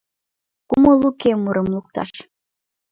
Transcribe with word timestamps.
Кумыл 0.69 1.01
уке 1.09 1.31
мурым 1.43 1.67
лукташ— 1.73 2.11